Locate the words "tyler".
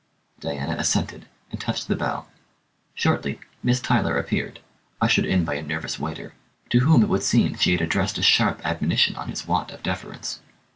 3.79-4.17